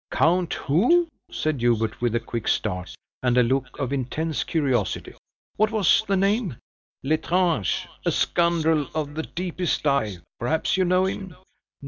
[0.09, 5.13] "Count who?" said Hubert, with a quick start, and a look of intense curiosity.
[5.57, 6.57] "What was the name?"
[7.03, 10.17] "L'Estrange a scoundrel of the deepest dye!
[10.39, 11.35] Perhaps you know him?"